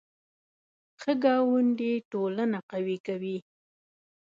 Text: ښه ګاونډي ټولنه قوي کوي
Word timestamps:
ښه 1.01 1.13
ګاونډي 1.23 1.91
ټولنه 2.11 2.59
قوي 2.71 2.97
کوي 3.07 3.37